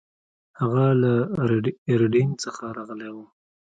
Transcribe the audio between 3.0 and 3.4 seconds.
و.